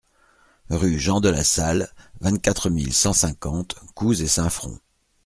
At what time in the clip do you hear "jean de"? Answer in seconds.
0.97-1.29